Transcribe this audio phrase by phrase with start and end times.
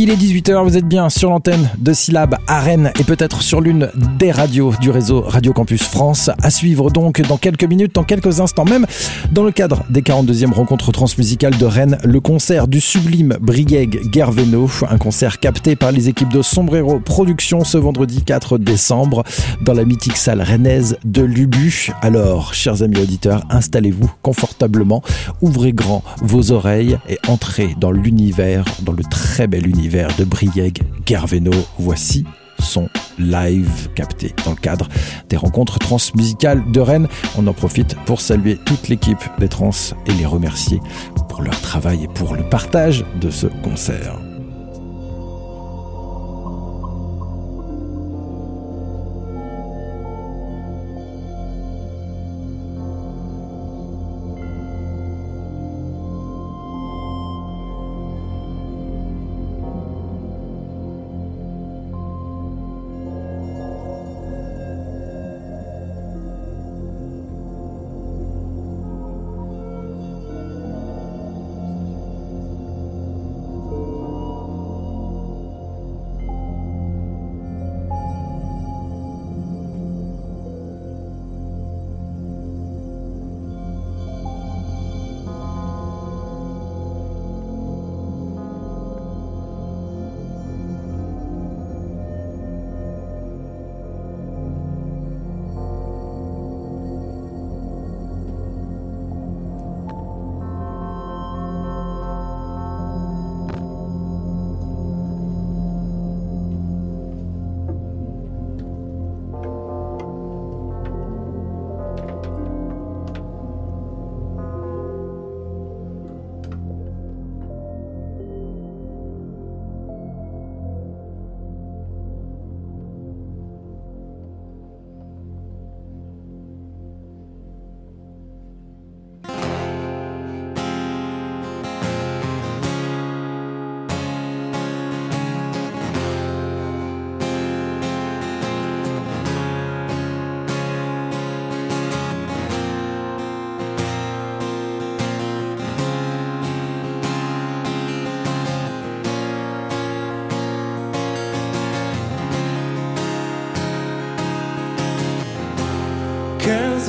[0.00, 3.60] Il est 18h, vous êtes bien sur l'antenne de Syllab à Rennes et peut-être sur
[3.60, 6.30] l'une des radios du réseau Radio Campus France.
[6.40, 8.86] À suivre donc dans quelques minutes, dans quelques instants même,
[9.32, 14.70] dans le cadre des 42e rencontres transmusicales de Rennes, le concert du sublime Brigueg Gerveno,
[14.88, 19.24] un concert capté par les équipes de Sombrero Productions ce vendredi 4 décembre
[19.62, 21.90] dans la mythique salle rennaise de Lubu.
[22.02, 25.02] Alors, chers amis auditeurs, installez-vous confortablement,
[25.40, 30.82] ouvrez grand vos oreilles et entrez dans l'univers, dans le très bel univers de Brieg
[31.06, 31.50] Gerveno.
[31.78, 32.24] Voici
[32.58, 32.88] son
[33.18, 34.88] live capté dans le cadre
[35.28, 37.08] des rencontres transmusicales de Rennes.
[37.38, 39.70] On en profite pour saluer toute l'équipe des trans
[40.06, 40.80] et les remercier
[41.28, 44.18] pour leur travail et pour le partage de ce concert.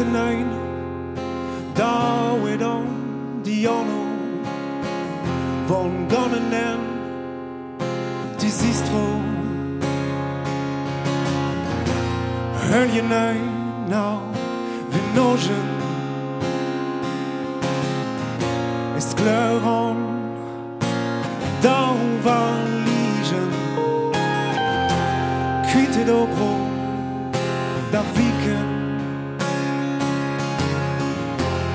[0.05, 0.57] 99
[1.73, 2.85] Daar dan
[3.41, 4.05] Dionno
[5.67, 6.79] Van Gannenen
[8.37, 9.21] Die Sistro
[12.53, 13.01] Hör je
[13.87, 14.21] now,
[14.89, 15.68] we nozen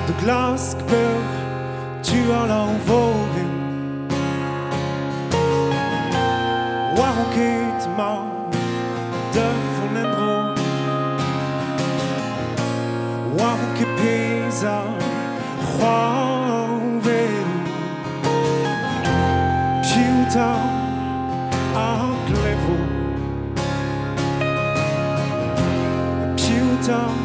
[0.07, 1.21] De glaskbør
[2.03, 3.49] tuer l'envoler.
[6.97, 8.13] Waroket ma
[9.33, 10.37] de fonendro.
[13.39, 14.77] Waroke pesa
[15.79, 17.57] roveru.
[19.87, 20.51] Piuta
[21.75, 21.89] a
[22.27, 22.77] glevo.
[26.37, 27.24] Piuta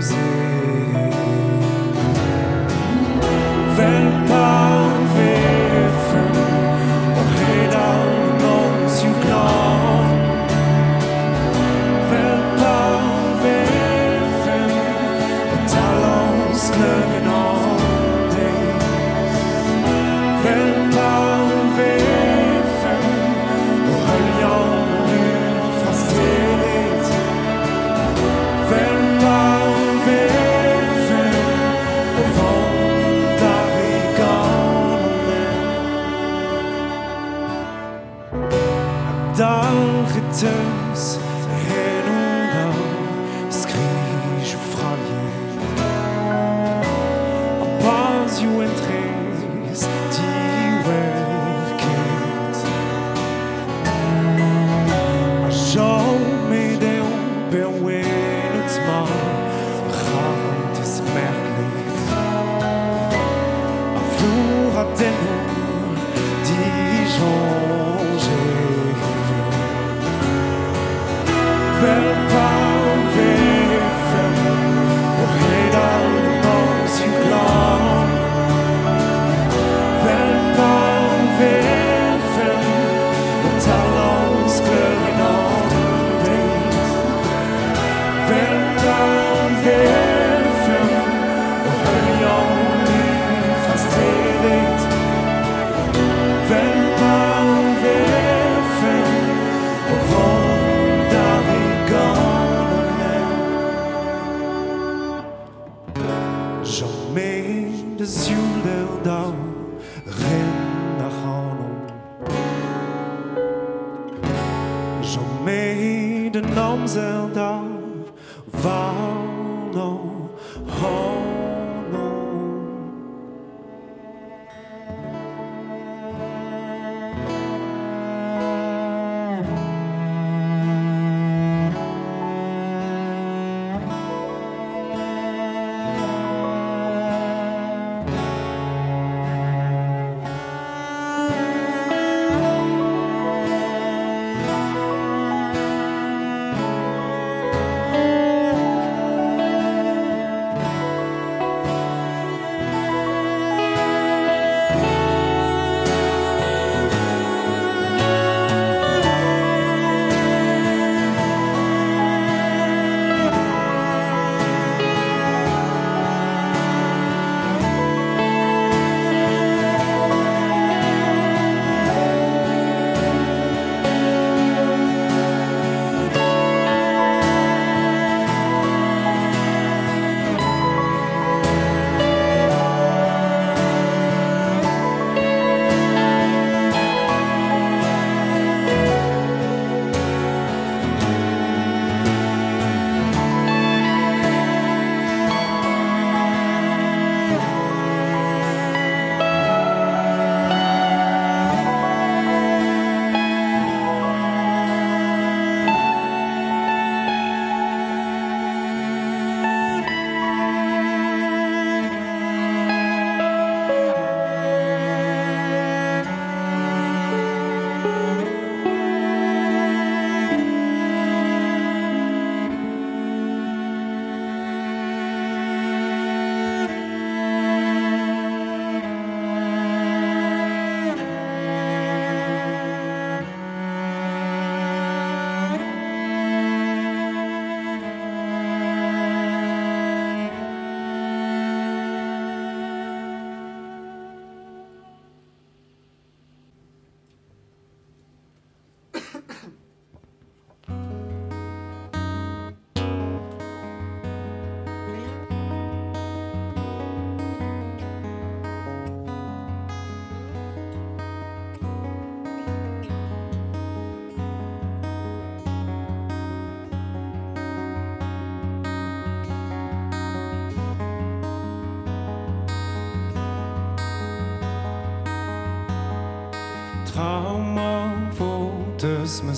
[0.00, 0.55] zo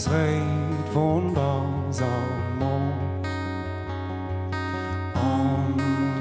[0.06, 2.92] reid von bars allemaal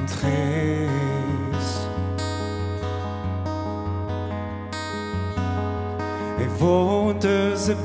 [0.04, 0.38] entrees
[6.40, 7.76] Et våte ze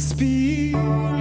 [0.00, 1.19] Speed.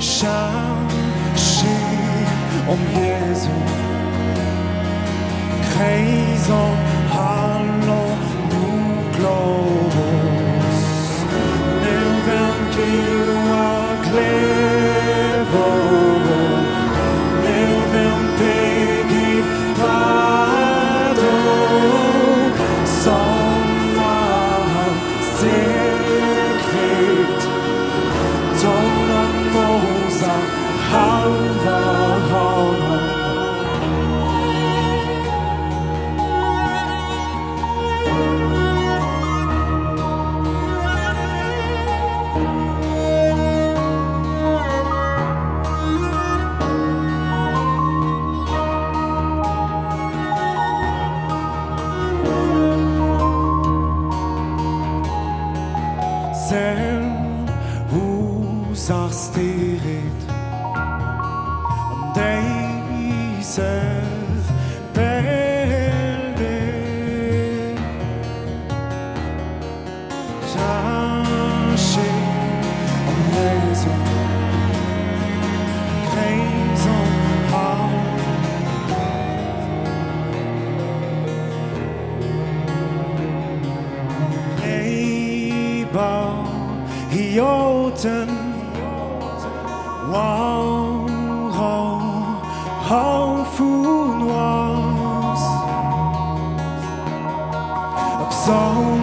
[0.00, 0.86] Scham,
[1.36, 3.50] Scham om Jesu.
[5.72, 6.76] Kreison,
[7.10, 8.16] Hallo,
[8.50, 10.80] du Globus.
[11.82, 13.15] Nel
[92.86, 95.46] harmful noise.
[98.22, 98.95] Absent.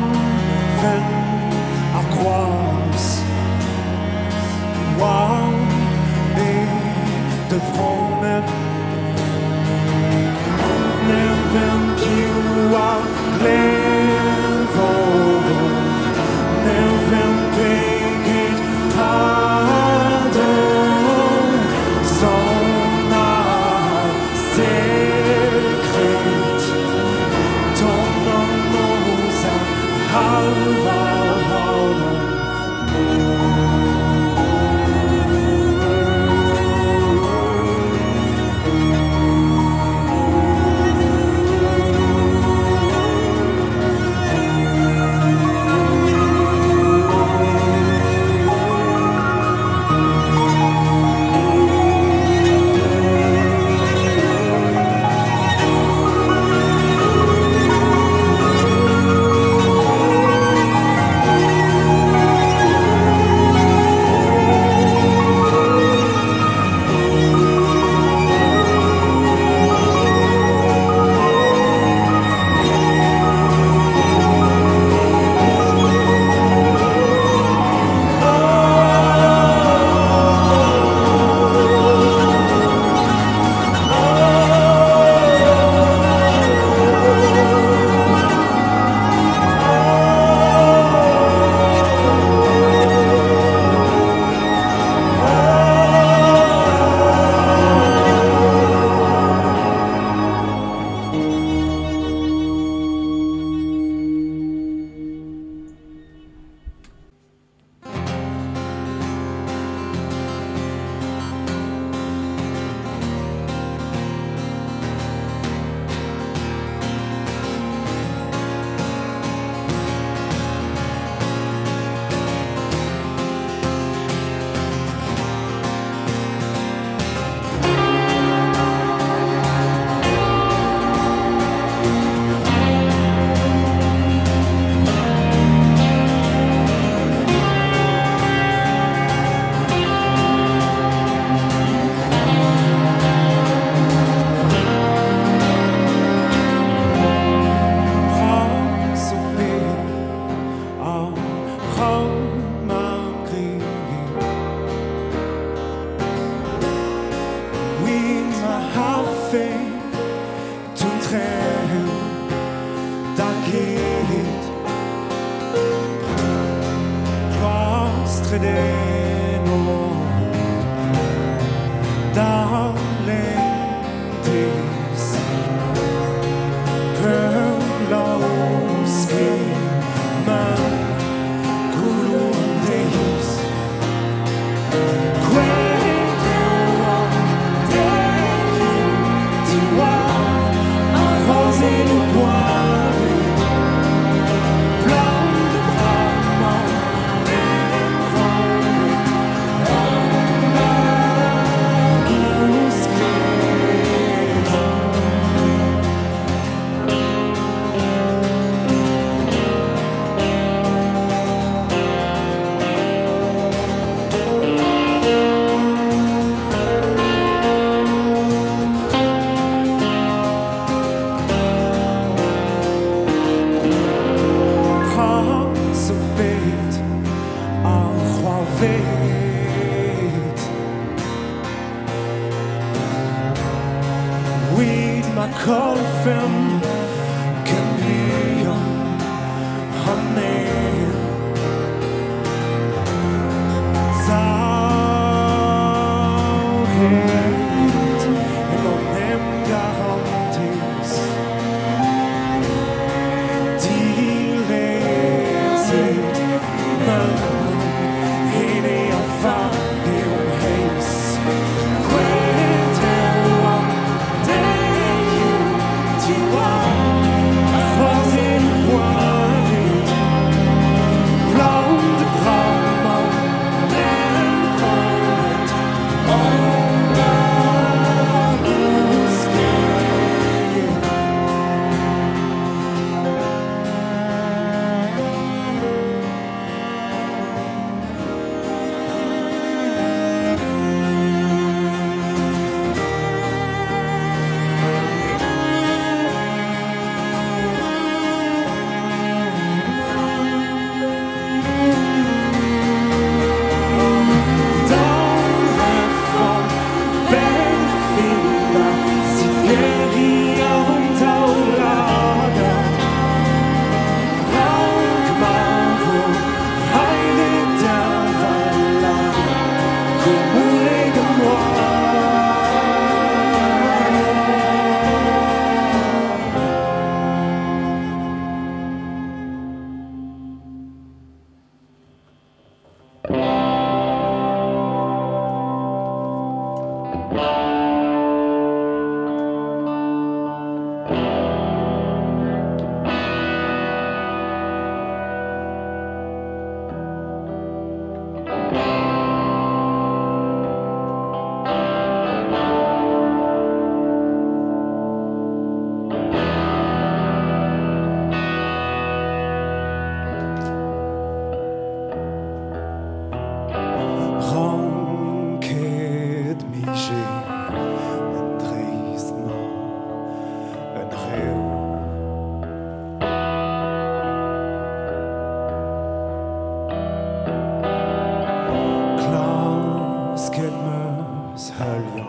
[380.33, 382.07] Klaus Kedmers höljan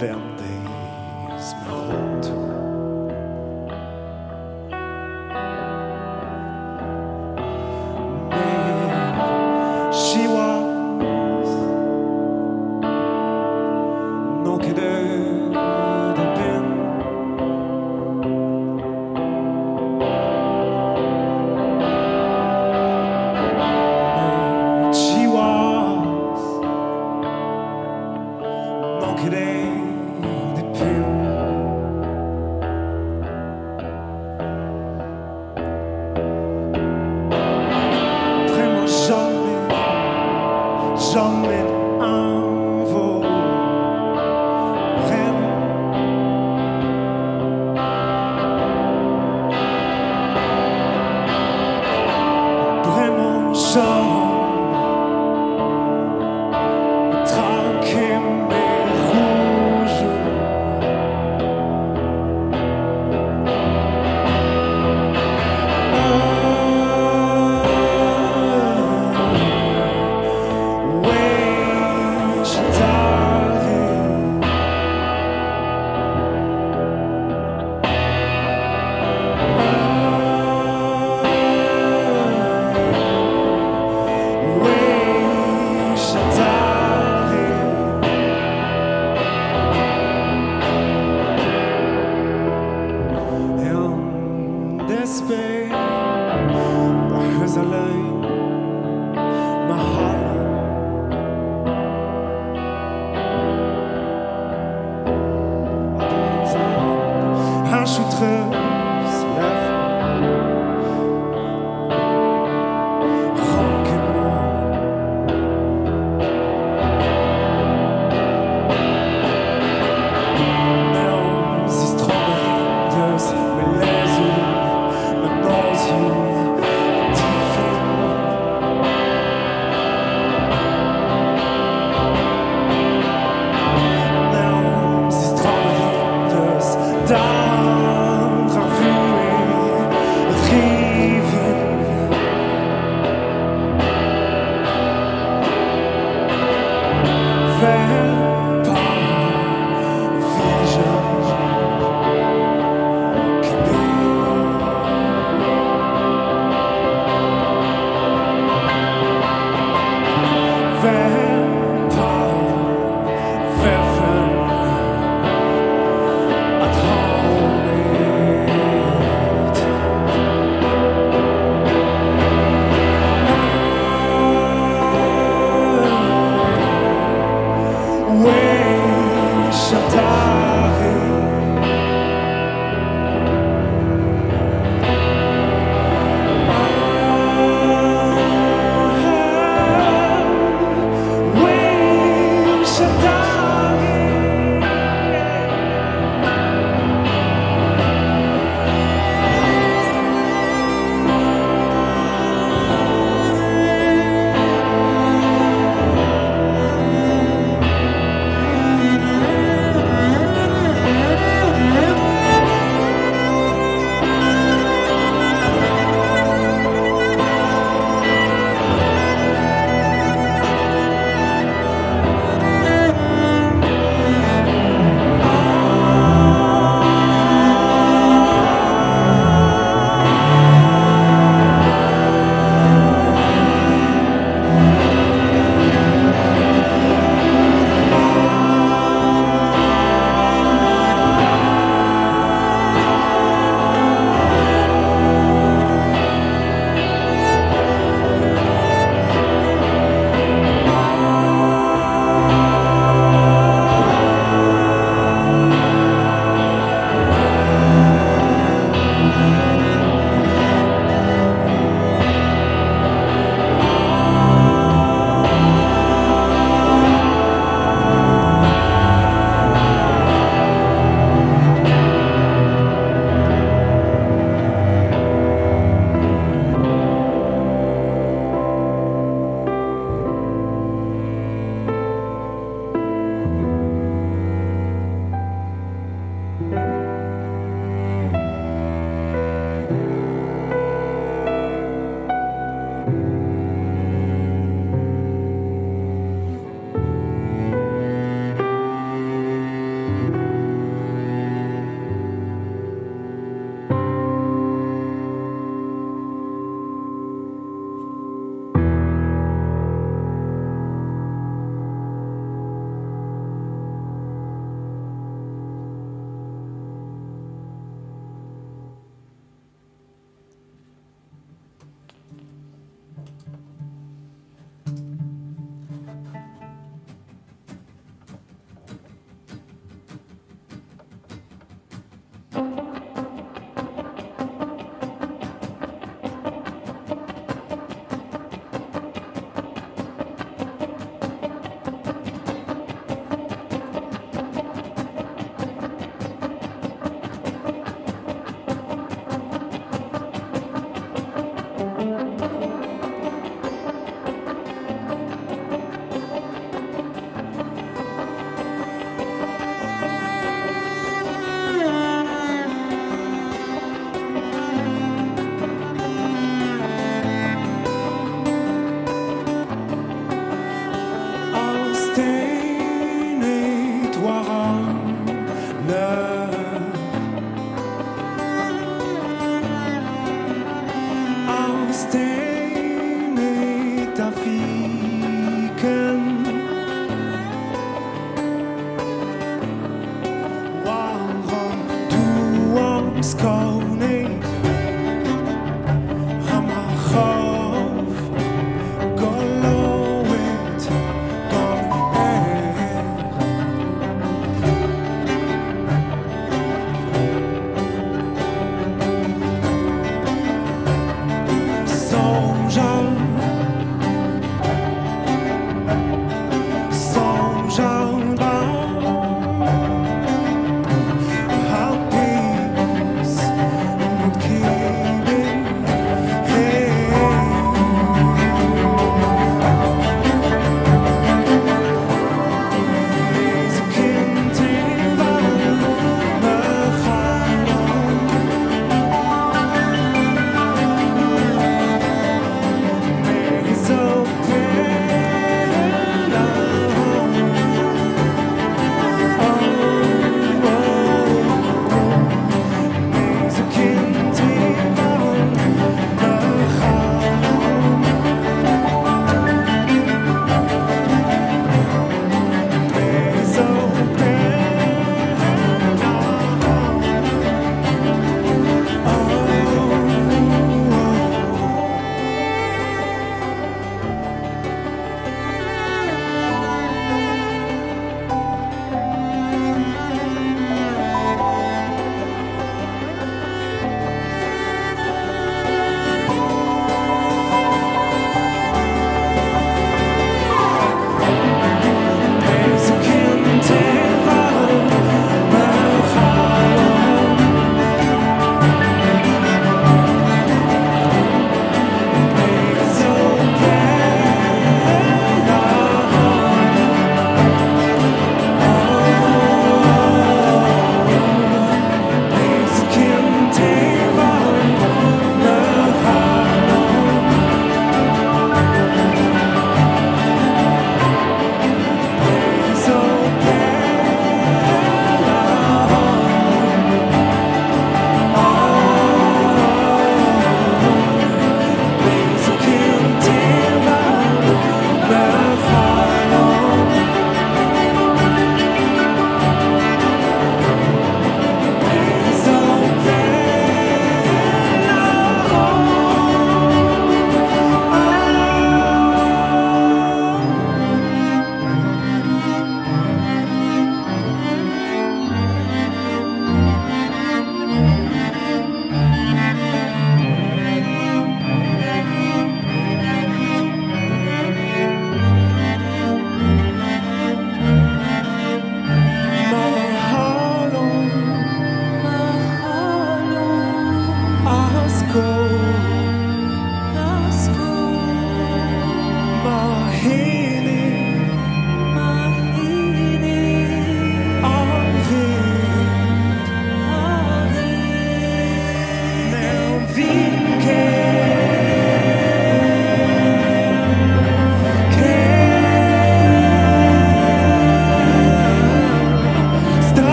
[0.00, 1.54] Bendis